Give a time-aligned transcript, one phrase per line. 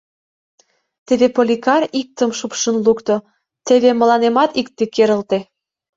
[1.05, 3.15] Теве Поликар иктым шупшын лукто,
[3.67, 5.39] теве мыланемат икте керылте.